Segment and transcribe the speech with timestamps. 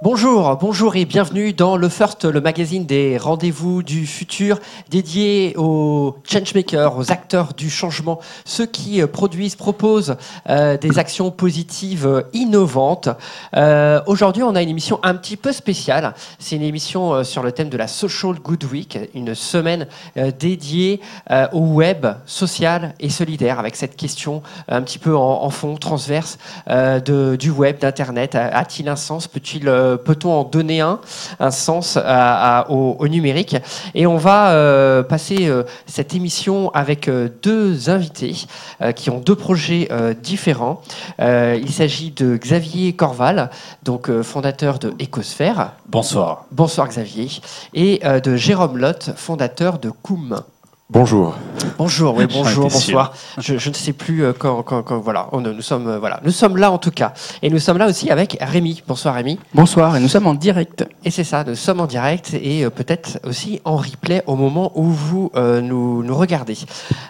[0.00, 4.60] Bonjour, bonjour et bienvenue dans le First, le magazine des rendez-vous du futur
[4.90, 10.14] dédié aux changemakers, aux acteurs du changement, ceux qui euh, produisent, proposent
[10.48, 13.08] euh, des actions positives euh, innovantes.
[14.06, 16.14] Aujourd'hui, on a une émission un petit peu spéciale.
[16.38, 19.88] C'est une émission sur le thème de la Social Good Week, une semaine
[20.38, 21.00] dédiée
[21.52, 27.50] au web social et solidaire, avec cette question un petit peu en, fond, transverse, du
[27.50, 28.34] web, d'Internet.
[28.34, 29.26] A-t-il un sens?
[29.26, 31.00] Peut-il, Peut-on en donner un,
[31.40, 33.56] un sens à- à- au, au numérique
[33.94, 38.46] Et on va euh, passer euh, cette émission avec euh, deux invités
[38.82, 40.82] euh, qui ont deux projets euh, différents.
[41.20, 43.50] Euh, il s'agit de Xavier Corval,
[43.82, 45.72] donc euh, fondateur de Ecosphère.
[45.88, 46.44] Bonsoir.
[46.52, 47.28] Bonsoir Xavier.
[47.74, 50.40] Et euh, de Jérôme Lotte, fondateur de Koum.
[50.90, 51.36] Bonjour.
[51.76, 53.12] Bonjour, oui, bonjour, bonsoir.
[53.36, 56.18] Je, je ne sais plus euh, quand, quand- quand- voilà, on, nous sommes, euh, voilà,
[56.24, 57.12] nous sommes là en tout cas,
[57.42, 58.82] et nous sommes là aussi avec Rémi.
[58.88, 59.38] Bonsoir Rémi.
[59.52, 60.86] Bonsoir, et nous sommes en direct.
[61.04, 64.72] Et c'est ça, nous sommes en direct et euh, peut-être aussi en replay au moment
[64.76, 66.56] où vous euh, nous, nous regardez.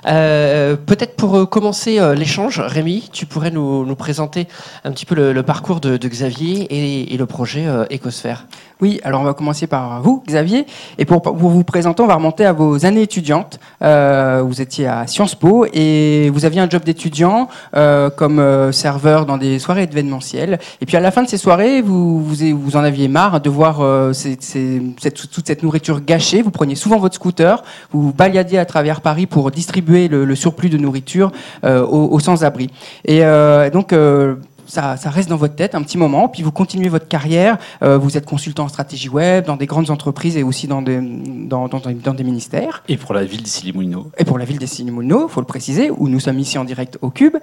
[0.07, 4.49] Euh, peut-être pour euh, commencer euh, l'échange, Rémi, tu pourrais nous, nous présenter
[4.83, 8.47] un petit peu le, le parcours de, de Xavier et, et le projet euh, Ecosphère.
[8.81, 10.65] Oui, alors on va commencer par vous, Xavier.
[10.99, 13.59] Et pour, vous présenter, on va remonter à vos années étudiantes.
[13.83, 18.71] Euh, vous étiez à Sciences Po et vous aviez un job d'étudiant euh, comme euh,
[18.71, 20.61] serveur dans des soirées événementielles.
[20.81, 23.51] Et puis à la fin de ces soirées, vous, vous, vous en aviez marre de
[23.51, 26.43] voir euh, cette, toute cette nourriture gâchée.
[26.43, 30.35] Vous preniez souvent votre scooter, vous vous baladiez à travers Paris pour distribuer le, le
[30.37, 31.33] surplus de nourriture
[31.65, 32.71] euh, aux, aux sans-abri.
[33.05, 33.93] Et euh, donc...
[34.69, 37.59] ça, ça reste dans votre tête un petit moment, puis vous continuez votre carrière.
[37.83, 41.01] euh, vous êtes consultant en stratégie web dans des grandes entreprises et aussi dans des,
[41.01, 42.83] dans, dans- dans des ministères.
[42.89, 44.11] Et pour la ville d'Issy les Moulineaux.
[44.19, 46.99] Et pour la ville des Moulineaux, faut le préciser, où nous sommes ici en direct
[47.03, 47.37] au Cube.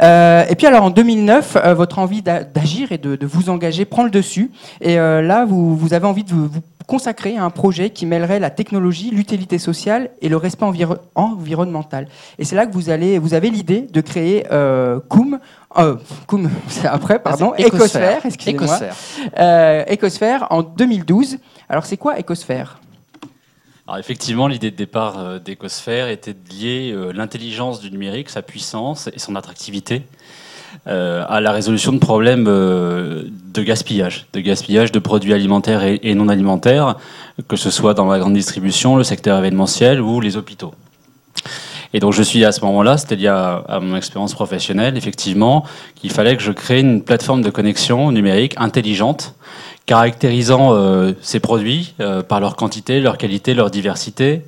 [0.00, 3.50] Euh, et puis alors en 2009, euh, votre envie d'a- d'agir et de, de vous
[3.50, 4.50] engager prend le dessus.
[4.80, 8.06] Et euh, là, vous, vous avez envie de vous, vous consacrer à un projet qui
[8.06, 12.08] mêlerait la technologie, l'utilité sociale et le respect enviro- environnemental.
[12.38, 15.38] Et c'est là que vous allez, vous avez l'idée de créer euh, Koum.
[15.76, 15.96] Euh,
[16.84, 18.64] après, pardon, C'est Ecosphère, excusez-moi.
[19.92, 20.44] Ecosphère.
[20.44, 21.36] Euh, en 2012.
[21.68, 22.80] Alors c'est quoi Ecosphère
[23.86, 29.18] Alors effectivement, l'idée de départ d'Ecosphère était de lier l'intelligence du numérique, sa puissance et
[29.18, 30.04] son attractivité
[30.86, 36.14] euh, à la résolution de problèmes euh, de gaspillage, de gaspillage de produits alimentaires et,
[36.14, 36.96] non alimentaires,
[37.48, 40.74] que ce soit dans la grande distribution, le secteur événementiel ou les hôpitaux.
[41.94, 45.64] Et donc je suis à ce moment-là, c'était lié à, mon expérience professionnelle, effectivement,
[45.94, 49.34] qu'il fallait que je crée une plateforme de connexion numérique intelligente,
[49.86, 51.94] caractérisant euh, ces produits
[52.28, 54.42] par leur quantité, leur qualité, leur diversité,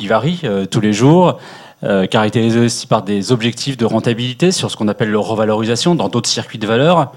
[0.00, 1.38] qui varient euh, tous les jours,
[1.82, 6.08] euh, caractérisée aussi par des objectifs de rentabilité sur ce qu'on appelle leur revalorisation dans
[6.08, 7.12] d'autres circuits de valeur,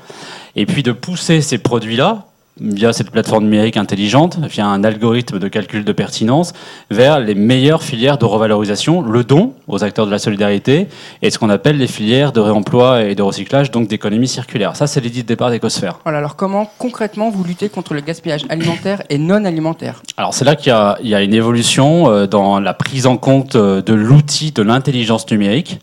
[0.56, 2.28] et puis de pousser ces produits-là
[2.59, 6.53] via cette plateforme numérique intelligente, via un algorithme de calcul de pertinence,
[6.91, 10.88] vers les meilleures filières de revalorisation, le don aux acteurs de la solidarité,
[11.22, 14.75] et ce qu'on appelle les filières de réemploi et de recyclage, donc d'économie circulaire.
[14.75, 16.00] Ça, c'est l'idée de départ d'Ecosphère.
[16.03, 20.02] Voilà, alors comment concrètement vous luttez contre le gaspillage alimentaire et non alimentaire?
[20.18, 23.56] Alors c'est là qu'il y, y a une évolution euh, dans la prise en compte
[23.56, 25.80] euh, de l'outil de l'intelligence numérique.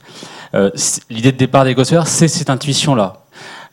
[0.54, 0.70] Euh,
[1.10, 3.14] L'idée de départ d'Ecosphère, c'est cette intuition-là.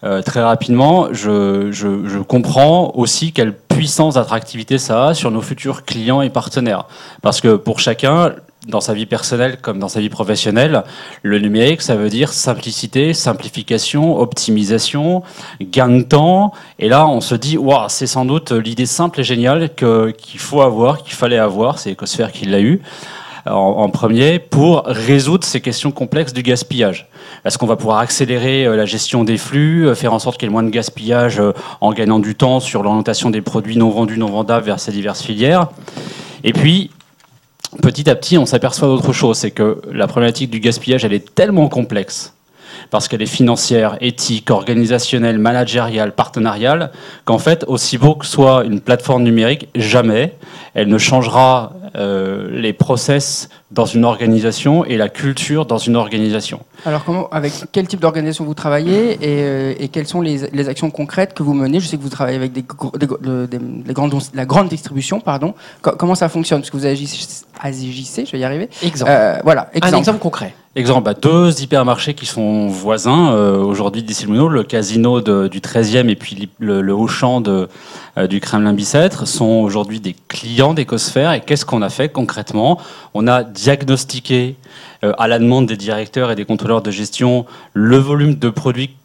[0.03, 5.41] Euh, très rapidement, je, je- je comprends aussi quelle puissance d'attractivité ça a sur nos
[5.41, 6.85] futurs clients et partenaires.
[7.23, 8.33] Parce que pour chacun,
[8.67, 10.83] dans sa vie personnelle comme dans sa vie professionnelle,
[11.23, 15.23] le numérique, ça veut dire simplicité, simplification, optimisation,
[15.61, 16.53] gain de temps.
[16.77, 20.61] Et là, on se dit, waouh, c'est sans doute l'idée simple et géniale qu'il faut
[20.61, 21.79] avoir, qu'il fallait avoir.
[21.79, 22.81] C'est Ecosphère qui l'a eu
[23.51, 27.07] en, premier pour résoudre ces questions complexes du gaspillage.
[27.45, 30.47] Est-ce qu'on va pouvoir accélérer euh, la gestion des flux, euh, faire en sorte qu'il
[30.47, 33.89] y ait moins de gaspillage euh, en gagnant du temps sur l'orientation des produits non
[33.89, 35.67] vendus, non vendables vers ces diverses filières?
[36.43, 36.91] Et puis,
[37.81, 41.33] petit à petit, on s'aperçoit d'autre chose, c'est que la problématique du gaspillage, elle est
[41.33, 42.33] tellement complexe
[42.89, 46.91] parce qu'elle est financière, éthique, organisationnelle, managériale, partenariale,
[47.25, 50.33] qu'en fait, aussi beau que soit une plateforme numérique, jamais
[50.73, 56.61] elle ne changera euh, les process dans une organisation et la culture dans une organisation.
[56.85, 60.69] Alors comment, avec quel type d'organisation vous travaillez et, euh, et quelles sont les, les
[60.69, 61.81] actions concrètes que vous menez?
[61.81, 62.63] Je sais que vous travaillez avec des,
[63.93, 65.53] grandes, la grande distribution, pardon.
[65.81, 66.61] Co- comment ça fonctionne?
[66.61, 68.69] Parce que vous agissez, agissez, je vais y arriver.
[68.83, 69.11] Exemple.
[69.13, 70.19] Euh, voilà, un exemple.
[70.19, 70.53] concret.
[70.75, 75.59] Exemple, bah, deux hypermarchés qui sont voisins euh, aujourd'hui d'ici le le casino de- du
[75.59, 77.67] 13e et puis le, le Auchan de,
[78.25, 81.33] du Kremlin-Bicêtre sont aujourd'hui des clients d'Ecosphère.
[81.33, 82.79] Et qu'est-ce qu'on a fait concrètement?
[83.13, 84.55] On a diagnostiqué
[85.03, 88.95] euh, à la demande des directeurs et des contrôleurs de gestion le volume de produits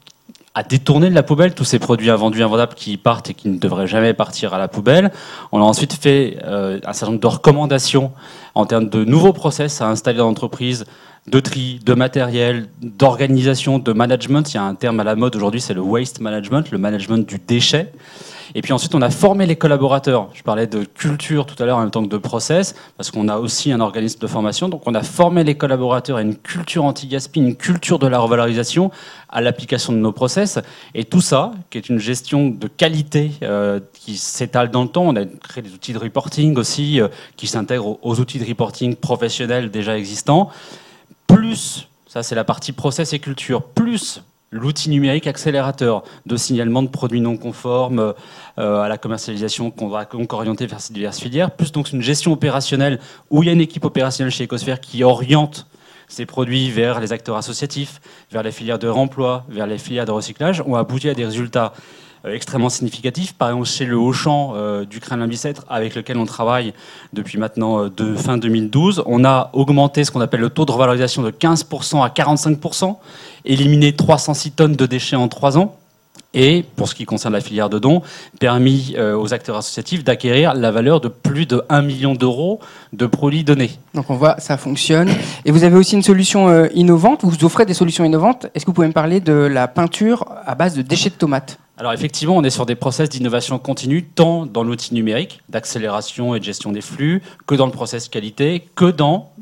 [0.55, 3.59] à détourner de la poubelle tous ces produits invendus, invendables qui partent et qui ne
[3.59, 5.11] devraient jamais partir à la poubelle.
[5.50, 8.12] On a ensuite fait euh, un certain nombre de recommandations
[8.55, 10.85] en termes de nouveaux process à installer dans l'entreprise,
[11.28, 14.52] de tri, de matériel, d'organisation, de management.
[14.52, 17.26] Il y a un terme à la mode aujourd'hui, c'est le waste management, le management
[17.26, 17.92] du déchet.
[18.54, 20.28] Et puis ensuite, on a formé les collaborateurs.
[20.34, 23.28] Je parlais de culture tout à l'heure en même temps que de process, parce qu'on
[23.28, 24.69] a aussi un organisme de formation.
[24.69, 28.90] Donc on a formé les collaborateurs à une culture anti-gaspi, une culture de la revalorisation
[29.30, 30.58] à l'application de nos process.
[30.94, 35.04] Et tout ça, qui est une gestion de qualité euh, qui s'étale dans le temps.
[35.04, 38.96] On a créé des outils de reporting aussi, euh, qui s'intègrent aux outils de reporting
[38.96, 40.50] professionnels déjà existants.
[41.32, 46.88] Plus, ça c'est la partie process et culture, plus l'outil numérique accélérateur de signalement de
[46.88, 48.12] produits non conformes
[48.58, 52.02] euh, à la commercialisation qu'on va donc orienter vers ces diverses filières, plus donc une
[52.02, 53.00] gestion opérationnelle
[53.31, 55.67] où il y a une équipe opérationnelle chez Ecosphère qui oriente
[56.06, 60.11] ces produits vers les acteurs associatifs, vers les filières de remploi, vers les filières de
[60.11, 61.73] recyclage, ont abouti à des résultats
[62.24, 63.32] extrêmement significatifs.
[63.34, 66.72] Par exemple, chez le Auchan euh, du Kremlin-Bicêtre, avec lequel on travaille
[67.12, 71.22] depuis maintenant de fin 2012, on a augmenté ce qu'on appelle le taux de revalorisation
[71.22, 72.96] de 15% à 45%
[73.44, 75.76] éliminé 306 tonnes de déchets en 3 ans.
[76.34, 78.00] Et pour ce qui concerne la filière de dons,
[78.40, 82.58] permis euh, aux acteurs associatifs d'acquérir la valeur de plus de 1 million d'euros
[82.94, 83.72] de produits donnés.
[83.92, 85.10] Donc on voit, ça fonctionne.
[85.44, 88.46] Et vous avez aussi une solution euh, innovante, vous offrez des solutions innovantes.
[88.54, 91.58] Est-ce que vous pouvez me parler de la peinture à base de déchets de tomates?
[91.78, 96.38] Alors effectivement, on est sur des process d'innovation continue, tant dans l'outil numérique, d'accélération et
[96.38, 99.32] de gestion des flux, que dans le process qualité, que dans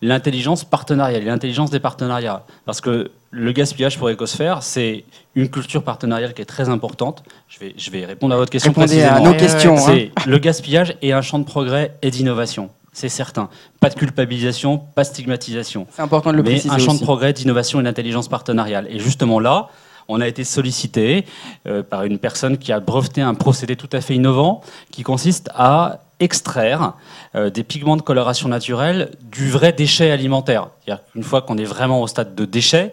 [0.00, 2.44] l'intelligence partenariale, l'intelligence des partenariats.
[2.64, 5.04] Parce que le gaspillage pour Ecosphère, c'est
[5.34, 7.22] une culture partenariale qui est très importante.
[7.48, 9.76] Je vais, je vais répondre à votre question Répondez à nos questions.
[9.88, 10.06] Hein.
[10.26, 12.70] Le gaspillage est un champ de progrès et d'innovation.
[12.92, 13.48] C'est certain.
[13.80, 15.86] Pas de culpabilisation, pas de stigmatisation.
[15.90, 18.86] C'est important de le mais un champ de progrès, d'innovation et d'intelligence partenariale.
[18.88, 19.68] Et justement là,
[20.08, 21.24] on a été sollicité
[21.66, 25.50] euh, par une personne qui a breveté un procédé tout à fait innovant qui consiste
[25.54, 26.94] à extraire
[27.34, 30.68] euh, des pigments de coloration naturelle du vrai déchet alimentaire.
[31.14, 32.92] Une fois qu'on est vraiment au stade de déchet,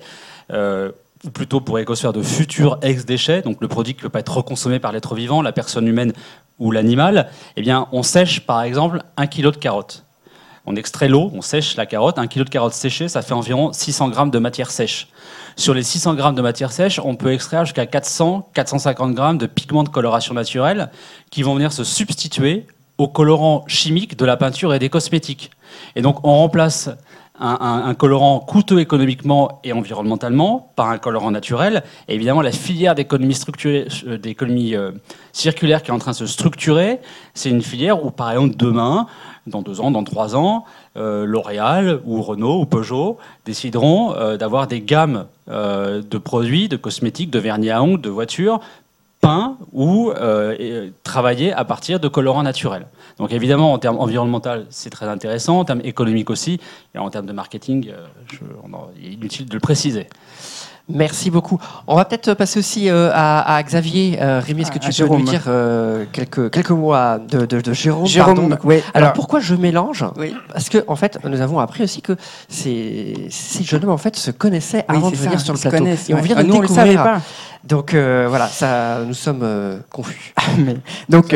[0.52, 0.92] euh,
[1.24, 4.36] ou plutôt pour écosphère de futurs ex-déchets, donc le produit qui ne peut pas être
[4.36, 6.14] reconsommé par l'être vivant, la personne humaine
[6.58, 10.04] ou l'animal, eh bien, on sèche par exemple un kilo de carottes.
[10.66, 12.20] On extrait l'eau, on sèche la carotte.
[12.20, 15.08] Un kilo de carottes séchées, ça fait environ 600 grammes de matière sèche.
[15.62, 19.84] Sur les 600 grammes de matière sèche, on peut extraire jusqu'à 400-450 grammes de pigments
[19.84, 20.90] de coloration naturelle
[21.30, 22.66] qui vont venir se substituer
[22.98, 25.52] aux colorants chimiques de la peinture et des cosmétiques.
[25.96, 26.90] Et donc on remplace
[27.40, 31.84] un, colorant coûteux économiquement et environnementalement par un colorant naturel.
[32.08, 34.92] Et évidemment, la filière euh, d'économie euh,
[35.32, 37.00] circulaire qui est en train de se structurer,
[37.34, 39.08] c'est une filière où, par exemple, demain,
[39.48, 40.66] dans deux ans, dans trois ans,
[40.98, 47.40] euh, L'Oréal ou Renault ou Peugeot décideront d'avoir des gammes de produits, de cosmétiques, de
[47.40, 48.62] vernis à ongles, de voitures
[49.22, 52.88] peint ou euh, travailler à partir de colorants naturels.
[53.20, 56.60] Donc évidemment, en termes environnemental, c'est très intéressant, en termes économiques aussi,
[56.96, 58.08] et en termes de marketing, euh,
[59.00, 60.08] il est inutile de le préciser.
[60.94, 61.60] Merci beaucoup.
[61.88, 64.18] On va peut-être passer aussi euh, à, Xavier.
[64.22, 68.08] Euh, Rémi, est-ce que tu peux nous dire euh, quelques, quelques mots de, de, Jérôme,
[68.08, 68.82] Jérôme oui.
[68.94, 70.06] Alors, pourquoi je mélange?
[70.18, 70.36] Oui.
[70.52, 72.16] Parce que en fait, nous avons appris aussi que
[72.50, 75.86] ces, ces jeunes hommes en fait se connaissaient avant de venir sur le plateau.
[75.86, 77.04] Et on vient de ah, nous, découvrir.
[77.04, 77.22] Pas.
[77.64, 80.34] Donc voilà, ça, nous sommes confus.
[80.58, 80.78] Mais,
[81.10, 81.36] donc,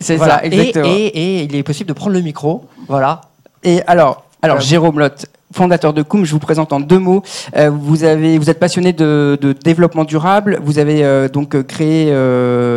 [0.00, 0.84] c'est ça, exactement.
[0.86, 2.66] Et, et, et, il est possible de prendre le micro.
[2.88, 3.20] Voilà.
[3.62, 7.22] Et alors, alors Jérôme Lotte, fondateur de Coom, je vous présente en deux mots.
[7.56, 10.60] Euh, vous, êtes passionné de, développement durable.
[10.62, 12.10] Vous avez euh, donc euh, créé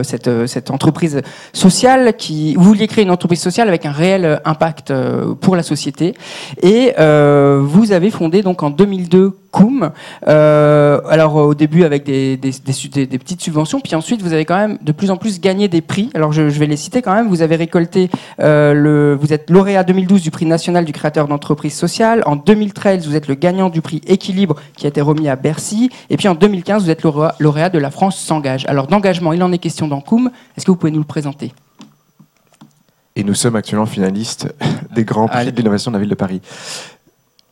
[0.04, 1.22] cette, cette entreprise
[1.54, 4.94] sociale qui vous vouliez créer une entreprise sociale avec un réel impact
[5.42, 6.14] pour la société.
[6.62, 9.92] Et vous avez fondé donc en 2002 Coom.
[10.26, 14.58] alors au début avec des, des, des, des, petites subventions, puis ensuite vous avez quand
[14.58, 16.10] même de plus en plus gagné des prix.
[16.16, 17.28] Alors je, je vais les citer quand même.
[17.28, 22.24] Vous avez récolté le, vous êtes lauréat 2012 du prix national du créateur d'entreprise sociale.
[22.26, 25.36] En 2000 2013, vous êtes le gagnant du prix Équilibre qui a été remis à
[25.36, 25.90] Bercy.
[26.10, 28.66] Et puis en 2015, vous êtes lauréat de La France s'engage.
[28.68, 30.32] Alors d'engagement, il en est question dans COUM.
[30.56, 31.54] Est-ce que vous pouvez nous le présenter?
[33.16, 34.54] Et nous sommes actuellement finalistes
[34.96, 36.42] des grands prix de l'innovation de la ville de Paris.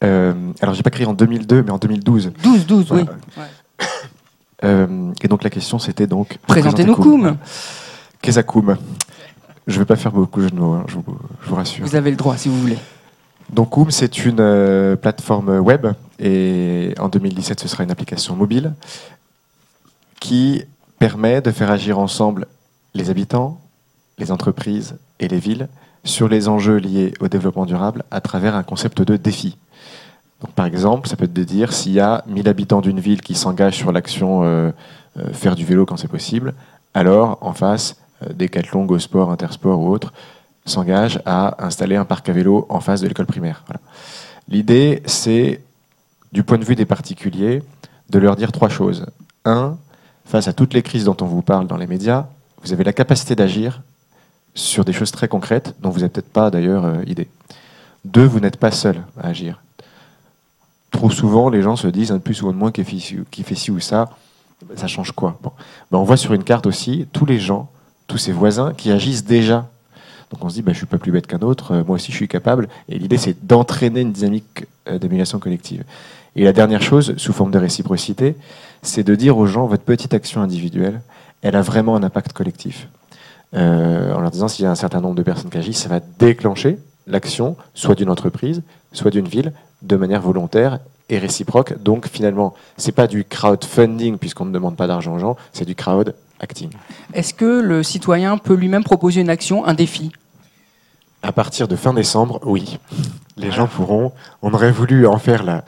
[0.03, 2.33] Euh, alors j'ai pas créé en 2002, mais en 2012.
[2.43, 3.05] 12, 12, oui.
[4.63, 6.37] Euh, et donc la question c'était donc...
[6.45, 7.35] Présentez-nous COUM.
[8.21, 8.77] Qu'est-ce que COUM
[9.65, 11.83] Je ne vais pas faire beaucoup de mots, hein, je, vous, rassure.
[11.83, 12.77] Vous avez le droit si vous voulez.
[13.51, 15.87] Donc Oom, c'est une euh, plateforme web
[16.19, 18.73] et en 2017, ce sera une application mobile
[20.19, 20.63] qui
[20.99, 22.45] permet de faire agir ensemble
[22.93, 23.59] les habitants,
[24.19, 25.67] les entreprises et les villes
[26.03, 29.57] sur les enjeux liés au développement durable à travers un concept de défi.
[30.55, 33.35] Par exemple, ça peut être de dire s'il y a 1000 habitants d'une ville qui
[33.35, 34.71] s'engagent sur l'action euh,
[35.19, 36.53] euh, faire du vélo quand c'est possible,
[36.93, 40.13] alors en face, euh, Decathlon, Go Sport, Intersport ou autres
[40.65, 43.63] s'engagent à installer un parc à vélo en face de l'école primaire.
[44.47, 45.61] L'idée, c'est,
[46.31, 47.63] du point de vue des particuliers,
[48.09, 49.05] de leur dire trois choses.
[49.43, 49.77] Un,
[50.25, 52.27] face à toutes les crises dont on vous parle dans les médias,
[52.63, 53.81] vous avez la capacité d'agir
[54.53, 57.27] sur des choses très concrètes dont vous n'avez peut-être pas d'ailleurs euh, idée.
[58.05, 59.61] Deux, vous n'êtes pas seul à agir.
[60.91, 63.43] Trop souvent, les gens se disent un de plus ou un moins qui fait qui
[63.43, 64.09] fait ci ou ça.
[64.75, 65.39] Ça change quoi?
[65.41, 65.51] Bon.
[65.89, 67.69] Ben, On voit sur une carte aussi tous les gens,
[68.07, 69.67] tous ces voisins qui agissent déjà.
[70.31, 72.11] Donc on se dit, ben, je suis pas plus bête qu'un autre, euh, moi aussi
[72.11, 72.69] je suis capable.
[72.87, 75.83] Et l'idée, c'est d'entraîner une dynamique euh, d'émulation collective.
[76.35, 78.35] Et la dernière chose, sous forme de réciprocité,
[78.81, 81.01] c'est de dire aux gens, votre petite action individuelle,
[81.41, 82.87] elle a vraiment un impact collectif.
[83.53, 85.89] Euh, en leur disant, s'il y a un certain nombre de personnes qui agissent, ça
[85.89, 91.81] va déclencher l'action, soit d'une entreprise, soit d'une ville, de manière volontaire et réciproque.
[91.81, 95.75] Donc finalement, c'est pas du crowdfunding, puisqu'on ne demande pas d'argent aux gens, c'est du
[95.75, 96.69] crowd acting.
[97.13, 100.11] Est-ce que le citoyen peut lui-même proposer une action, un défi?
[101.23, 102.79] À partir de fin décembre, oui.
[103.37, 104.11] Les gens pourront.
[104.41, 105.63] On aurait voulu en faire la,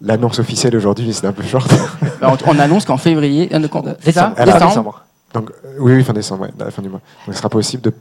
[0.00, 1.70] l'annonce officielle aujourd'hui, mais c'est un peu short.
[2.22, 4.40] Alors, on annonce qu'en février, euh, quand- c'est ça Décembre.
[4.54, 5.04] Alors, Décembre.
[5.34, 7.00] Donc, euh, oui, oui, fin décembre, ouais, à la fin du mois.
[7.26, 7.92] Donc, il sera possible de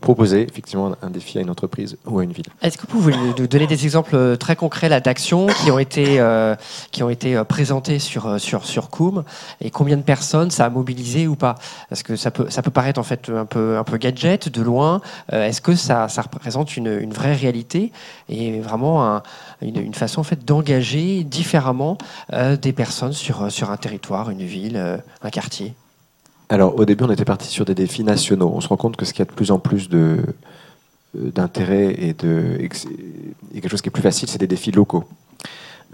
[0.00, 2.46] proposer effectivement un défi à une entreprise ou à une ville.
[2.62, 6.20] Est-ce que vous pouvez nous donner des exemples euh, très concrets d'actions qui ont été,
[6.20, 6.54] euh,
[6.92, 8.88] qui ont été euh, présentées sur, sur, sur
[9.60, 11.56] et combien de personnes ça a mobilisé ou pas?
[11.88, 14.62] Parce que ça peut, ça peut paraître en fait un peu, un peu gadget de
[14.62, 15.00] loin.
[15.30, 17.92] Est-ce que ça, ça représente une, une vraie réalité
[18.28, 19.22] et vraiment un-
[19.60, 21.98] une, façon en fait d'engager différemment
[22.32, 25.74] des personnes sur, sur un territoire, une ville, un quartier?
[26.48, 28.50] Alors, au début, on était parti sur des défis nationaux.
[28.54, 30.18] On se rend compte que ce qu'il y a de plus en plus de,
[31.16, 32.68] euh, d'intérêt et, de, et
[33.60, 35.04] quelque chose qui est plus facile, c'est des défis locaux.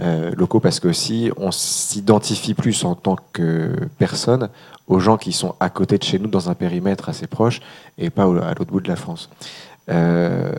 [0.00, 4.48] Euh, locaux parce que si on s'identifie plus en tant que personne
[4.88, 7.60] aux gens qui sont à côté de chez nous dans un périmètre assez proche
[7.96, 9.30] et pas à l'autre bout de la France.
[9.88, 10.52] Euh,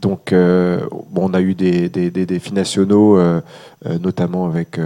[0.00, 3.18] donc, bon, on a eu des, des- défis nationaux,
[4.00, 4.78] notamment avec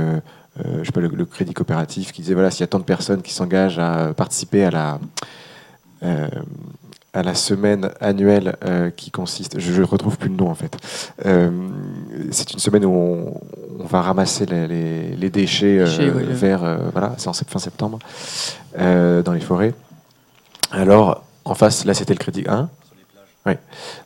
[0.61, 2.79] euh, je sais pas, le, le crédit coopératif qui disait voilà, s'il y a tant
[2.79, 4.99] de personnes qui s'engagent à participer à la,
[6.03, 6.29] euh,
[7.15, 10.77] à la semaine annuelle euh, qui consiste, je ne retrouve plus le nom en fait,
[11.27, 11.51] Euh,
[12.31, 13.41] c'est une semaine où on,
[13.81, 17.99] on va ramasser les, les- les déchets, Déchets, oui, vers, voilà, c'est en fin septembre,
[18.79, 19.75] dans les forêts.
[20.71, 22.69] Alors, en face, là c'était le crédit 1.
[23.45, 23.55] Oui,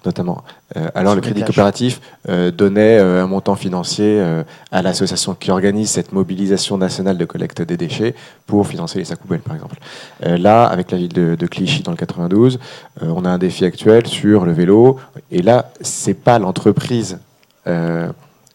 [0.06, 0.42] notamment.
[0.76, 4.24] Euh, alors, le crédit coopératif euh, donnait euh, un montant financier
[4.72, 8.14] à l'association qui organise cette mobilisation nationale de collecte des déchets
[8.46, 9.76] pour financer les sacs poubelles, par exemple.
[10.20, 12.58] Là, avec la ville de, de Clichy dans le 92,
[13.02, 14.98] euh, on a un défi actuel sur le vélo.
[15.30, 17.18] Et là, c'est pas l'entreprise.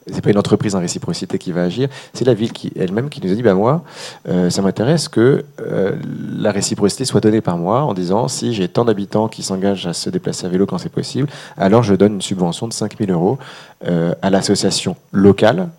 [0.08, 3.22] C'est pas une entreprise en réciprocité qui va agir, c'est la ville qui elle-même qui
[3.24, 3.84] nous a dit bah moi,
[4.28, 5.96] euh, ça m'intéresse que euh,
[6.36, 9.94] la réciprocité soit donnée par moi en disant si j'ai tant d'habitants qui s'engagent à
[9.94, 13.38] se déplacer à vélo quand c'est possible, alors je donne une subvention de 5000 euros
[13.86, 15.70] euh, à l'association locale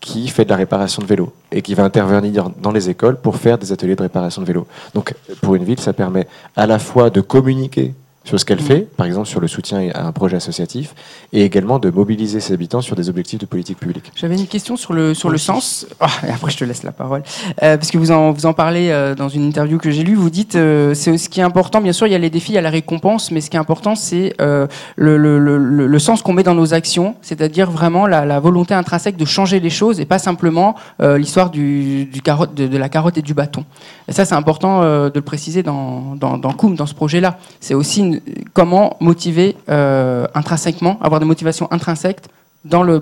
[0.00, 3.36] qui fait de la réparation de vélo et qui va intervenir dans les écoles pour
[3.36, 4.66] faire des ateliers de réparation de vélo.
[4.94, 8.82] Donc pour une ville, ça permet à la fois de communiquer sur ce qu'elle fait,
[8.96, 10.94] par exemple sur le soutien à un projet associatif,
[11.32, 14.12] et également de mobiliser ses habitants sur des objectifs de politique publique.
[14.14, 15.86] J'avais une question sur le, sur le sens.
[16.00, 17.22] Ah, et après, je te laisse la parole.
[17.62, 20.14] Euh, parce que vous en, vous en parlez euh, dans une interview que j'ai lue.
[20.14, 21.80] Vous dites euh, c'est ce qui est important.
[21.80, 23.56] Bien sûr, il y a les défis, il y a la récompense, mais ce qui
[23.56, 28.06] est important, c'est euh, le, le, le, sens qu'on met dans nos actions, c'est-à-dire vraiment
[28.06, 32.22] la, la volonté intrinsèque de changer les choses et pas simplement euh, l'histoire du, du
[32.22, 33.64] carotte, de, de la carotte et du bâton.
[34.08, 37.38] Et ça, c'est important euh, de le préciser dans, dans, dans Koum, dans ce projet-là.
[37.60, 38.11] C'est aussi une-
[38.52, 42.22] comment motiver euh, intrinsèquement, avoir des motivations intrinsèques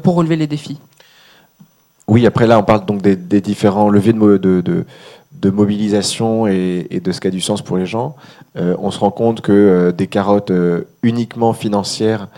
[0.03, 0.79] pour relever les défis.
[2.09, 4.85] Oui, après là, on parle donc des, différents leviers de, mo- de, de-
[5.33, 8.17] de mobilisation et, de ce qui a du sens pour les gens.
[8.57, 10.53] Euh, on se rend compte que euh, des carottes
[11.03, 12.29] uniquement financières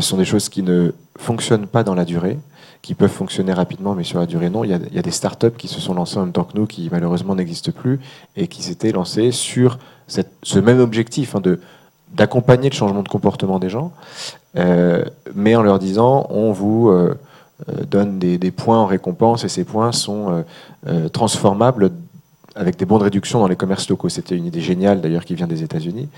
[0.00, 2.38] sont des choses qui ne fonctionnent pas dans la durée,
[2.82, 4.64] qui peuvent fonctionner rapidement, mais sur la durée non.
[4.64, 6.88] Il y a, des startups qui se sont lancées en même temps que nous, qui
[6.90, 8.00] malheureusement n'existent plus,
[8.36, 11.60] et qui s'étaient lancées sur ce même objectif hein, de
[12.14, 13.92] d'accompagner le changement de comportement des gens,
[14.56, 15.04] euh,
[15.34, 17.14] mais en leur disant on vous euh,
[17.68, 20.44] euh, donne des, points en récompense et ces points sont
[21.12, 21.90] transformables
[22.56, 24.08] avec des bons de réduction dans les commerces locaux.
[24.08, 26.08] C'était une idée géniale d'ailleurs qui vient des États-Unis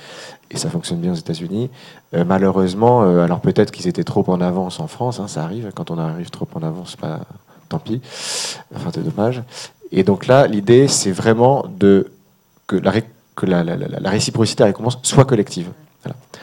[0.50, 1.70] et ça fonctionne bien aux États-Unis.
[2.12, 5.98] Malheureusement, alors peut-être qu'ils étaient trop en avance en France, hein, ça arrive, quand on
[5.98, 7.20] arrive trop en avance, pas,
[7.68, 8.02] tant pis,
[8.74, 9.42] enfin c'est dommage.
[9.92, 12.10] Et donc là, l'idée c'est vraiment de,
[12.66, 15.70] que, la, la, réciprocité, la récompense soit collective.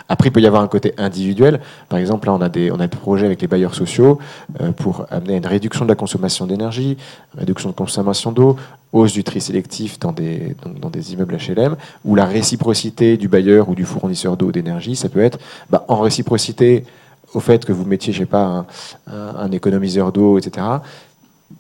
[0.10, 1.60] Après, il peut y avoir un côté individuel.
[1.90, 4.20] Par exemple, là, on a des, projets avec les bailleurs sociaux
[4.62, 6.98] euh, pour amener à une réduction de la consommation d'énergie,
[7.38, 8.58] réduction de consommation d'eau,
[8.92, 10.56] hausse du tri sélectif dans des,
[11.14, 15.40] immeubles HLM, où la réciprocité du bailleur ou du fournisseur d'eau d'énergie, ça peut être
[15.70, 16.86] bah, en réciprocité
[17.34, 18.66] au fait que vous mettiez, je sais pas,
[19.08, 20.66] un, économiseur d'eau, etc.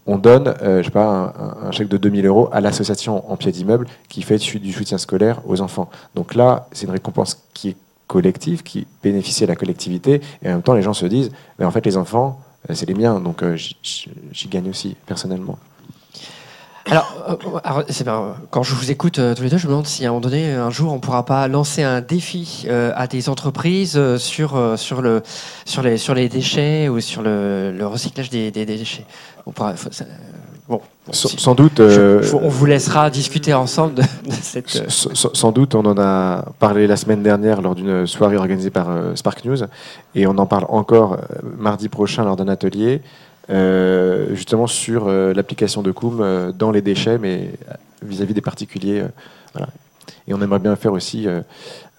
[0.05, 1.33] On donne, euh, je sais pas,
[1.63, 5.41] un, chèque de 2000 euros à l'association en pied d'immeuble qui fait du soutien scolaire
[5.47, 5.89] aux enfants.
[6.15, 7.75] Donc là, c'est une récompense qui est
[8.13, 11.65] collective, qui bénéficie à la collectivité, et en même temps, les gens se disent, mais
[11.65, 12.39] en fait, les enfants,
[12.69, 15.57] euh, c'est les miens, donc euh, j'y- gagne aussi, personnellement.
[16.85, 20.09] Alors, euh, alors, quand je vous écoute tous les deux, je me demande si à
[20.09, 23.99] un moment donné, un jour, on ne pourra pas lancer un défi à des entreprises
[24.17, 25.23] sur, sur, le,
[25.65, 29.05] sur, les, sur les déchets ou sur le, recyclage des, déchets.
[30.67, 34.75] Bon, Sans, doute, euh, je- on vous laissera discuter ensemble de, de cette.
[34.75, 38.89] euh, Sans doute, on en a parlé la semaine dernière lors d'une soirée organisée par
[38.89, 39.57] euh, Spark News,
[40.15, 41.17] et on en parle encore euh,
[41.57, 43.01] mardi prochain lors d'un atelier,
[44.31, 47.51] justement sur l'application de euh, dans les déchets, mais
[48.01, 49.03] vis-à-vis des particuliers.
[49.53, 49.67] voilà.
[50.27, 51.27] Et on aimerait bien faire aussi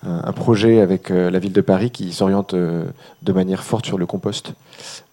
[0.02, 4.52] un, projet avec la ville de Paris qui s'oriente de manière forte sur le compost.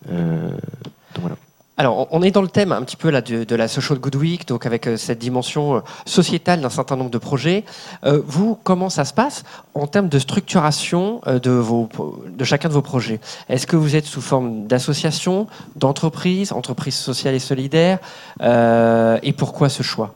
[0.10, 1.36] Donc voilà.
[1.78, 4.66] Alors, on- est dans le thème un petit peu de, la Social Good Week, donc
[4.66, 7.64] avec euh, cette dimension euh, sociétale d'un certain nombre de projets.
[8.04, 13.20] Euh, vous, comment ça se passe en termes de structuration de, chacun de vos projets?
[13.50, 18.00] Est-ce que vous êtes sous forme d'association, d'entreprise, entreprise sociale et solidaire
[18.42, 20.14] Et pourquoi ce choix?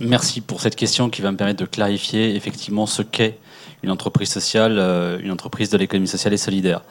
[0.00, 3.38] Merci pour cette question qui va me permettre de clarifier effectivement ce qu'est
[3.82, 4.78] une entreprise sociale,
[5.22, 6.82] une entreprise de l'économie sociale et solidaire.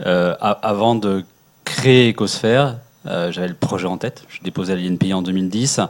[0.00, 1.24] Avant de
[1.64, 4.24] créer Ecosphère, euh, j'avais le projet en tête.
[4.28, 5.80] Je déposé à l'INPI en 2010.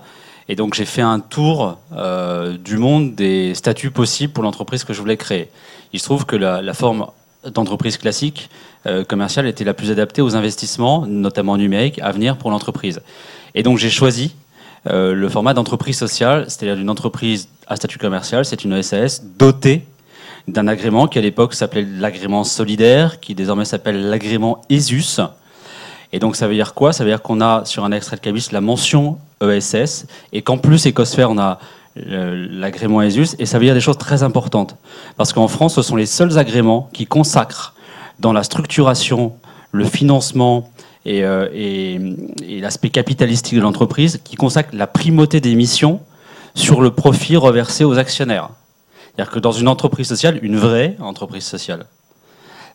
[0.48, 4.94] Et donc j'ai fait un tour euh, du monde des statuts possibles pour l'entreprise que
[4.94, 5.50] je voulais créer.
[5.92, 7.06] Il se trouve que la, forme
[7.44, 8.48] d'entreprise classique
[8.87, 13.02] euh, commerciale était la plus adaptée aux investissements, notamment numériques, à venir pour l'entreprise.
[13.54, 14.35] Et donc j'ai choisi
[14.87, 19.85] euh, le format d'entreprise sociale, c'est-à-dire d'une entreprise à statut commercial, c'est une SAS dotée
[20.46, 25.20] d'un agrément qui à l'époque s'appelait l'agrément solidaire, qui désormais s'appelle l'agrément ESUS.
[26.12, 26.92] Et donc ça veut dire quoi?
[26.92, 30.59] Ça veut dire qu'on a sur un extrait de cabis la mention ESS et qu'en
[30.59, 31.59] plus Ecosphère on a
[31.97, 34.77] l'agrément ESUS et ça veut dire des choses très importantes
[35.16, 37.75] parce qu'en France ce sont les seuls agréments qui consacrent
[38.21, 39.35] dans la structuration,
[39.73, 40.71] le financement
[41.05, 42.01] et, euh, et-
[42.49, 46.01] et l'aspect capitalistique de l'entreprise qui consacrent la primauté des missions
[46.55, 48.51] sur le profit reversé aux actionnaires.
[49.14, 51.87] C'est-à-dire que dans une entreprise sociale, une vraie entreprise sociale,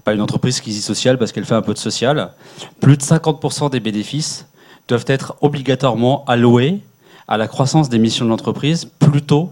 [0.04, 2.32] pas une entreprise qui dit sociale parce qu'elle fait un peu de social,
[2.80, 4.46] plus de 50% des bénéfices
[4.88, 6.80] doivent être obligatoirement alloués
[7.28, 9.52] à la croissance des missions de l'entreprise plutôt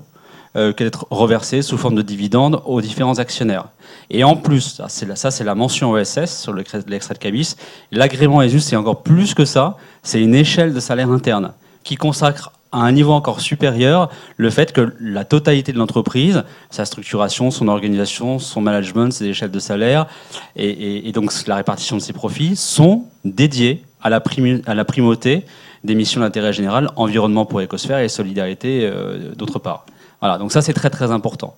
[0.58, 3.70] euh, que d'être reversés sous forme de dividendes aux différents actionnaires.
[4.10, 4.90] Et en plus, ça
[5.32, 7.56] c'est la, mention ESS sur le cré- l'extrait de cabis,
[7.94, 11.54] l'agrément ESUS c'est encore plus que ça, c'est une échelle de salaire interne
[11.86, 16.86] qui consacre à un niveau encore supérieur le fait que la totalité de l'entreprise, sa
[16.86, 20.08] structuration, son organisation, son management, ses échelles de salaire,
[20.56, 24.24] et, donc la répartition de ses profits, sont dédiés à la,
[24.66, 25.46] à la primauté
[25.84, 29.86] des missions d'intérêt général, environnement pour écosphère et solidarité euh, d'autre part.
[30.22, 31.56] Voilà, donc ça c'est très très important.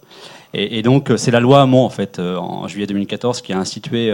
[0.54, 3.58] Et, donc euh, c'est la loi Hamon en fait euh, en juillet 2014 qui a
[3.58, 4.14] institué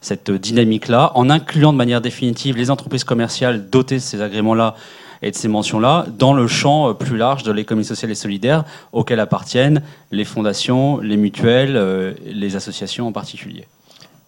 [0.00, 4.76] cette dynamique-là en incluant de manière définitive les entreprises commerciales dotées de ces agréments-là
[5.22, 8.64] et de ces mentions-là dans le champ euh, plus large de l'économie sociale et solidaire
[8.92, 13.66] auquel appartiennent les fondations, les mutuelles, euh, les associations en particulier.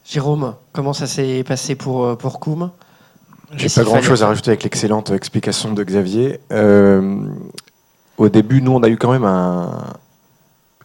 [0.05, 2.71] Jérôme, comment ça s'est passé pour, euh, pour Koum?
[3.57, 6.41] J'ai pas grand chose fallait- à rajouter avec l'excellente explication de Xavier.
[6.53, 7.25] Euh,
[8.19, 9.85] au début, nous, on a eu quand même un,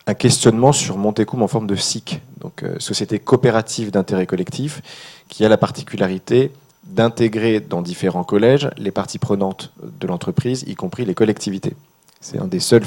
[0.08, 4.82] un questionnement sur Montecoum en forme de SIC, donc euh, Société coopérative d'intérêt collectif,
[5.30, 6.52] qui a la particularité
[6.86, 11.74] d'intégrer dans différents collèges les parties prenantes de l'entreprise, y compris les collectivités.
[12.22, 12.86] C'est un des seuls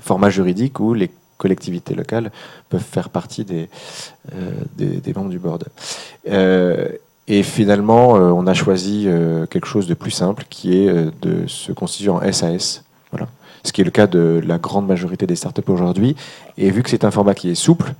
[0.00, 1.10] formats juridiques où les
[1.42, 2.30] collectivités locales
[2.68, 3.68] peuvent faire partie des,
[4.34, 5.64] euh, membres du board.
[6.28, 6.88] Euh,
[7.26, 9.08] et finalement, euh, on a choisi
[9.50, 10.88] quelque chose de plus simple, qui est
[11.22, 12.84] de se constituer en SAS.
[13.10, 13.28] Voilà.
[13.64, 16.16] Ce qui est le cas de la grande majorité des startups aujourd'hui.
[16.58, 17.94] Et vu que c'est un format qui est souple,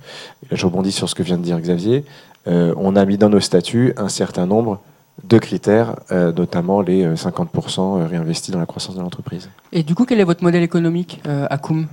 [0.49, 2.03] là je rebondis sur ce que vient de dire Xavier,
[2.45, 4.81] on a mis dans nos statuts un certain nombre
[5.23, 9.49] de critères, euh, notamment les euh, 50% réinvestis dans la croissance de l'entreprise.
[9.71, 11.87] Et du coup, quel est votre modèle économique euh, à Koum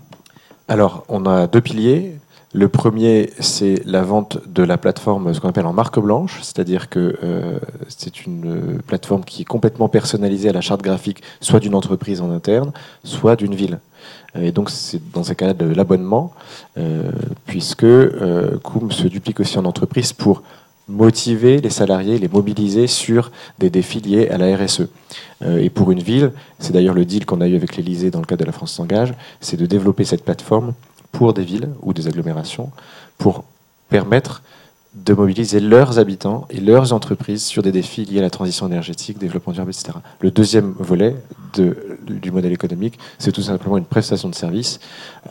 [0.69, 2.17] Alors, on a deux piliers.
[2.53, 6.89] Le premier, c'est la vente de la plateforme, ce qu'on appelle en marque blanche, c'est-à-dire
[6.89, 11.61] que euh, c'est une euh, plateforme qui est complètement personnalisée à la charte graphique, soit
[11.61, 12.73] d'une entreprise en interne,
[13.05, 13.79] soit d'une ville.
[14.35, 16.33] Euh, Et donc, c'est dans ces cas-là de l'abonnement,
[16.77, 17.11] euh,
[17.47, 20.43] puisque euh, Koum se duplique aussi en entreprise pour
[20.91, 24.89] motiver les salariés, les mobiliser sur des défis liés à la RSE.
[25.43, 28.21] Euh, et pour une ville, c'est d'ailleurs le deal qu'on a eu avec l'Elysée dans
[28.21, 30.75] le cadre de la France s'engage, c'est de développer cette plateforme
[31.13, 32.71] pour des villes ou des agglomérations,
[33.19, 33.45] pour
[33.89, 34.43] permettre
[34.95, 39.19] de mobiliser leurs habitants et leurs entreprises sur des défis liés à la transition énergétique,
[39.19, 39.99] développement durable, etc.
[40.19, 41.15] Le deuxième volet
[41.55, 44.81] du modèle économique, c'est tout simplement une prestation de service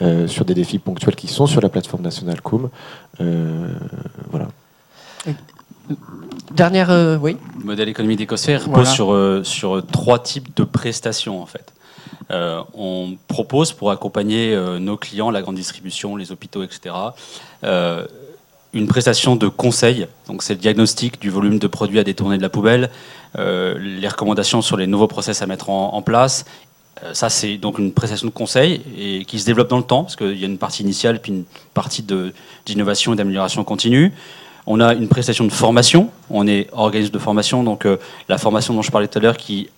[0.01, 2.69] euh, sur des défis ponctuels qui sont sur la plateforme nationale COOM.
[3.19, 3.73] Euh,
[4.29, 4.47] voilà.
[6.51, 7.37] Dernière, euh, oui.
[7.59, 11.73] Le modèle économique d'Écossais repose sur, euh, sur trois types de prestations en fait.
[12.31, 16.95] Euh, on propose pour accompagner euh, nos clients, la grande distribution, les hôpitaux, etc.,
[17.63, 18.05] euh,
[18.73, 20.07] une prestation de conseil.
[20.27, 22.91] Donc c'est le diagnostic du volume de produits à détourner de la poubelle,
[23.37, 26.45] euh, les recommandations sur les nouveaux process à mettre en, en place.
[27.03, 30.03] Euh, ça c'est donc une prestation de conseil et qui se développe dans le temps
[30.03, 32.05] parce qu'il y a une partie initiale puis une partie
[32.65, 34.13] d'innovation et d'amélioration continue.
[34.65, 36.09] On a une prestation de formation.
[36.29, 39.37] On est organisme de formation, donc euh, la formation dont je parlais tout à l'heure
[39.37, 39.69] qui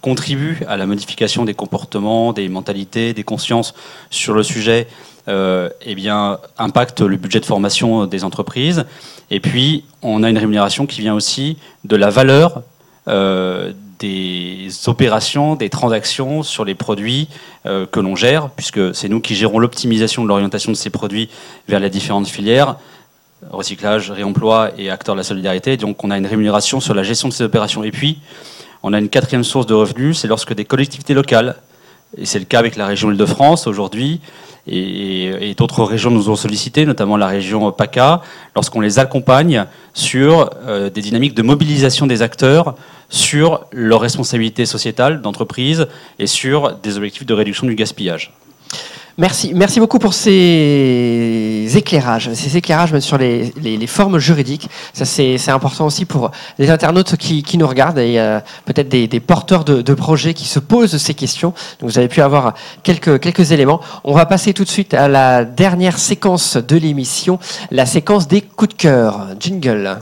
[0.00, 3.74] contribue à la modification des comportements, des mentalités, des consciences
[4.08, 4.88] sur le sujet,
[5.28, 8.86] euh, eh bien, impacte le budget de formation des entreprises.
[9.30, 12.62] Et puis, on a une rémunération qui vient aussi de la valeur
[13.08, 17.28] euh, des opérations, des transactions sur les produits
[17.66, 21.28] que l'on gère, puisque c'est nous qui gérons l'optimisation de l'orientation de ces produits
[21.68, 22.76] vers les différentes filières
[23.50, 25.76] recyclage, réemploi et acteurs de la solidarité.
[25.76, 27.84] Donc on a une rémunération sur la gestion de ces opérations.
[27.84, 28.18] Et puis,
[28.82, 31.56] on a une quatrième source de revenus, c'est lorsque des collectivités locales,
[32.16, 34.20] et c'est le cas avec la région Île-de-France aujourd'hui,
[34.66, 38.22] et, d'autres régions nous ont sollicité, notamment la région PACA,
[38.54, 42.74] lorsqu'on les accompagne sur euh, des dynamiques de mobilisation des acteurs
[43.08, 45.86] sur leur responsabilité sociétale d'entreprise
[46.18, 48.32] et sur des objectifs de réduction du gaspillage.
[49.18, 54.68] Merci, merci beaucoup pour ces éclairages, ces éclairages sur les, formes juridiques.
[54.92, 59.64] Ça, c'est important aussi pour les internautes qui, nous regardent et euh, peut-être des, porteurs
[59.64, 61.52] de, projets qui se posent ces questions.
[61.80, 63.80] Donc, vous avez pu avoir quelques éléments.
[64.04, 67.38] On va passer tout de suite à la dernière séquence de l'émission,
[67.70, 69.26] la séquence des coups de cœur.
[69.38, 69.98] Jingle.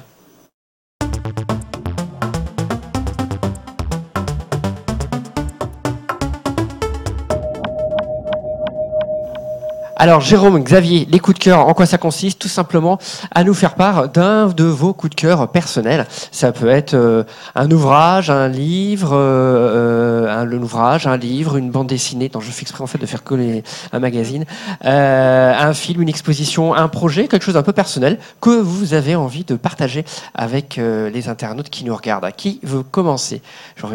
[10.00, 12.98] Alors Jérôme, Xavier, les coups de cœur, en quoi ça consiste Tout simplement
[13.34, 16.06] à nous faire part d'un de vos coups de cœur personnels.
[16.30, 17.24] Ça peut être euh,
[17.56, 22.28] un ouvrage, un livre, euh, euh, un, ouvrage, un livre, une bande dessinée.
[22.28, 24.44] dont je fais exprès en fait de faire coller un magazine,
[24.84, 29.16] euh, un film, une exposition, un projet, quelque chose d'un peu personnel que vous avez
[29.16, 32.30] envie de partager avec euh, les internautes qui nous regardent.
[32.37, 33.42] Qui veut commencer
[33.76, 33.90] Genre,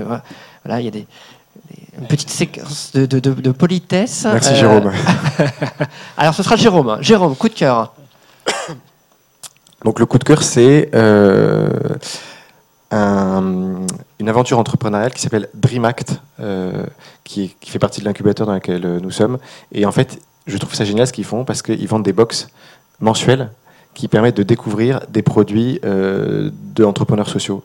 [0.66, 1.08] Voilà, il y a des-
[2.00, 4.26] une petite séquence de, de- de- de politesse.
[4.26, 4.92] Merci Euh, Jérôme.
[6.18, 6.98] alors, ce sera Jérôme.
[7.02, 7.94] Jérôme, coup de cœur.
[9.86, 11.70] Donc le coup de cœur, c'est euh,
[12.92, 13.86] un-
[14.20, 16.86] une aventure entrepreneuriale qui s'appelle Dream Act, euh,
[17.24, 19.38] qui, fait partie de l'incubateur dans lequel nous sommes.
[19.72, 22.48] Et en fait, je trouve ça génial ce qu'ils font parce qu'ils vendent des box
[23.00, 23.50] mensuelles
[23.94, 27.64] qui permettent de découvrir des produits euh, d'entrepreneurs sociaux.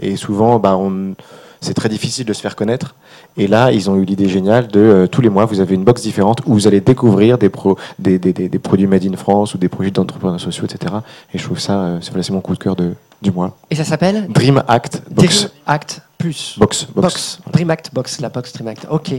[0.00, 1.14] Et souvent, bah, on-
[1.60, 2.94] c'est très difficile de se faire connaître.
[3.36, 5.84] Et là, ils ont eu l'idée géniale de euh, tous les mois, vous avez une
[5.84, 9.16] box différente où vous allez découvrir des, pro- des, des- des- des produits made in
[9.16, 10.94] France ou des produits d'entrepreneurs sociaux, etc.
[11.32, 13.56] Et je trouve ça, euh, c'est voilà, mon coup de cœur de, du mois.
[13.70, 15.40] Et ça s'appelle Dream Act Box.
[15.42, 16.56] Dream Act Plus.
[16.58, 16.86] Box.
[16.92, 17.02] Box.
[17.02, 17.40] Box.
[17.52, 18.88] Dream Act Box, la box Dream Act.
[18.90, 19.12] Ok.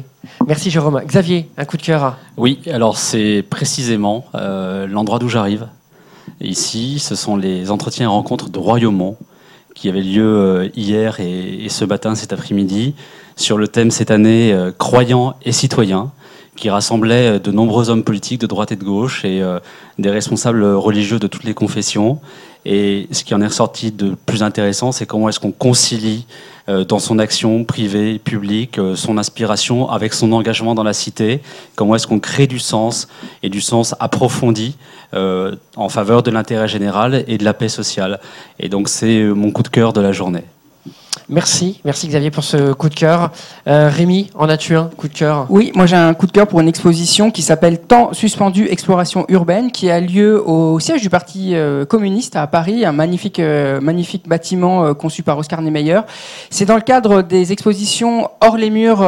[0.45, 1.01] Merci Jérôme.
[1.07, 2.17] Xavier, un coup de cœur.
[2.35, 5.67] Oui, alors c'est précisément euh, l'endroit d'où j'arrive.
[6.41, 9.15] Ici, ce sont les entretiens et rencontres de Royaumont
[9.79, 12.95] qui avaient lieu euh, hier et, ce matin, cet après-midi,
[13.37, 16.11] sur le thème cette année euh, Croyants et citoyens,
[16.57, 19.41] qui rassemblait euh, de nombreux hommes politiques de droite et de gauche et
[19.97, 22.19] des responsables religieux de toutes les confessions.
[22.65, 26.25] Et ce qui en est ressorti de plus intéressant, c'est comment est-ce qu'on concilie
[26.67, 31.41] euh, dans son action privée, publique, euh, son inspiration avec son engagement dans la cité,
[31.75, 33.07] comment est-ce qu'on crée du sens
[33.41, 34.75] et du sens approfondi
[35.13, 38.19] euh, en faveur de l'intérêt général et de la paix sociale.
[38.59, 40.43] Et donc c'est mon coup de cœur de la journée.
[41.31, 43.31] Merci, merci Xavier pour ce coup de cœur.
[43.67, 45.45] Euh, Rémi, en as-tu un coup de cœur?
[45.49, 49.25] Oui, moi j'ai un coup de cœur pour une exposition qui s'appelle Temps suspendu exploration
[49.29, 53.79] urbaine qui a lieu au siège du Parti euh, communiste à Paris, un magnifique, euh,
[53.79, 55.99] magnifique bâtiment euh, conçu par Oscar Niemeyer.
[56.49, 59.05] C'est dans le cadre des expositions hors les murs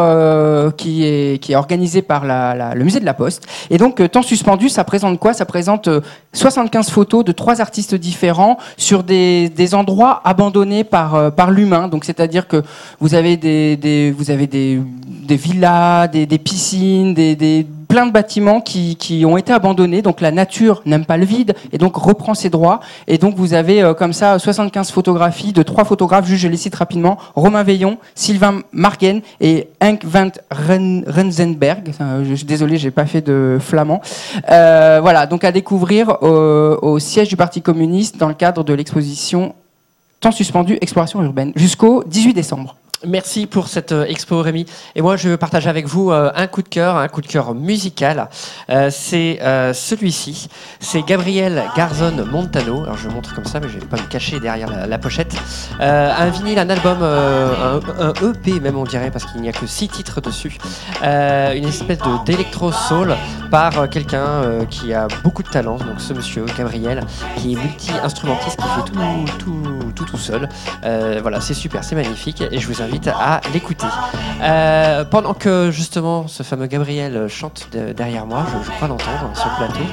[0.77, 3.47] qui, est, qui est organisé par la- la- le musée de la Poste.
[3.71, 5.33] Et donc Temps suspendu, ça présente quoi?
[5.33, 5.89] Ça présente
[6.33, 11.87] 75 photos de trois artistes différents sur des, endroits abandonnés par, euh, par l'humain.
[11.87, 12.63] Donc c'est-à-dire que
[12.99, 19.25] vous avez des, vous avez des, des villas, des, piscines, des- plein de bâtiments qui,
[19.25, 20.01] ont été abandonnés.
[20.01, 22.79] Donc la nature n'aime pas le vide et donc reprend ses droits.
[23.07, 26.73] Et donc vous avez euh, comme ça 75 photographies de trois photographes, je les cite
[26.75, 31.89] rapidement, Romain Veillon, Sylvain Margen et Henk van Ren- Renzenberg.
[31.89, 34.01] Enfin, je suis désolé, j'ai pas fait de flamand.
[34.49, 38.73] Euh, voilà, donc à découvrir au, au siège du Parti communiste dans le cadre de
[38.73, 39.53] l'exposition
[40.21, 42.75] Temps suspendu, exploration urbaine, jusqu'au 18 décembre.
[43.07, 44.67] Merci pour cette euh, expo Rémi.
[44.95, 47.27] Et moi je veux partager avec vous euh, un coup de cœur, un coup de
[47.27, 48.29] cœur musical.
[48.69, 49.39] Euh, c'est
[49.73, 50.49] celui-ci.
[50.79, 52.83] C'est Gabriel Garzon Montano.
[52.83, 55.35] Alors je le montre comme ça mais je vais pas me cacher derrière la, pochette.
[55.79, 59.87] Un vinyle, un album, un, EP même on dirait parce qu'il n'y a que six
[59.87, 60.57] titres dessus.
[61.01, 63.15] Une espèce d'électro soul
[63.49, 65.77] par quelqu'un qui a beaucoup de talent.
[65.77, 67.03] Donc ce monsieur Gabriel
[67.37, 70.47] qui est multi-instrumentiste qui fait tout tout tout tout seul.
[71.21, 73.87] Voilà, c'est super, c'est magnifique et je vous invite à l'écouter.
[74.41, 79.49] Euh, pendant que justement ce fameux Gabriel chante de- derrière moi, je crois l'entendre sur
[79.51, 79.85] le plateau.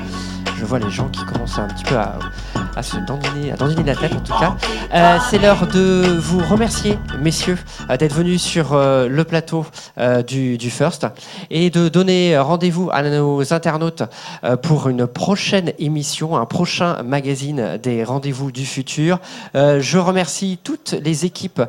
[0.58, 2.18] Je vois les gens qui commencent un petit peu à,
[2.76, 4.57] à se dandiner, à dandiner la tête en tout cas.
[4.94, 7.59] Euh, c'est l'heure de vous remercier, messieurs,
[7.90, 9.66] euh, d'être venus sur euh, le plateau
[10.26, 11.07] du, First
[11.50, 14.02] et de donner rendez-vous à nos internautes
[14.62, 19.18] pour une prochaine émission, un prochain magazine des rendez-vous du futur.
[19.54, 21.62] Je remercie toutes les équipes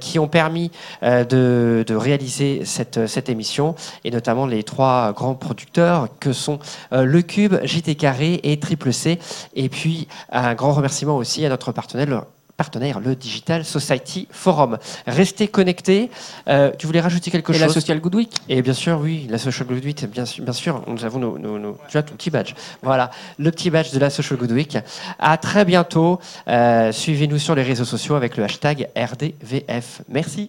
[0.00, 0.70] qui ont permis
[1.02, 6.58] de, réaliser cette, émission et notamment les trois grands producteurs que sont
[6.92, 9.18] Le Cube, JT Carré et Triple C.
[9.54, 10.08] Et puis
[10.46, 12.06] un grand remerciement aussi à notre partenaire.
[12.06, 12.20] le-
[12.54, 14.78] partenaire, le Digital Society Forum.
[15.06, 16.10] Restez connectés.
[16.48, 19.26] Euh, tu voulais rajouter quelque Et chose la Social Good Week et bien sûr, oui,
[19.28, 22.02] la Social Good Week, bien sûr, bien sûr nous avons nos, nos- nos- tu as
[22.04, 22.52] ton petit badge.
[22.82, 24.78] Voilà, le petit badge de la Social Good Week.
[25.18, 26.20] À très bientôt.
[26.46, 30.02] Euh, Suivez-nous sur les réseaux sociaux avec le hashtag RDVF.
[30.08, 30.48] Merci.